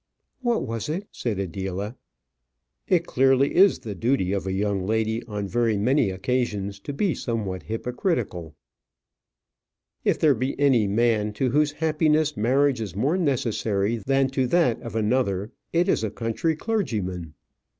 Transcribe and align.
"What 0.41 0.65
was 0.65 0.89
it?" 0.89 1.07
said 1.11 1.37
Adela. 1.37 1.95
It 2.87 3.05
clearly 3.05 3.53
is 3.55 3.77
the 3.77 3.93
duty 3.93 4.33
of 4.33 4.47
a 4.47 4.51
young 4.51 4.87
lady 4.87 5.23
on 5.27 5.47
very 5.47 5.77
many 5.77 6.09
occasions 6.09 6.79
to 6.79 6.91
be 6.91 7.13
somewhat 7.13 7.61
hypocritical. 7.61 8.55
"If 10.03 10.17
there 10.17 10.33
be 10.33 10.59
any 10.59 10.87
man 10.87 11.33
to 11.33 11.51
whose 11.51 11.73
happiness 11.73 12.35
marriage 12.35 12.81
is 12.81 12.95
more 12.95 13.15
necessary 13.15 13.97
than 13.97 14.29
to 14.29 14.47
that 14.47 14.81
of 14.81 14.95
another, 14.95 15.51
it 15.71 15.87
is 15.87 16.03
a 16.03 16.09
country 16.09 16.55
clergyman." 16.55 17.35